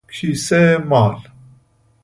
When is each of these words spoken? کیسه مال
کیسه 0.11 0.77
مال 0.77 1.17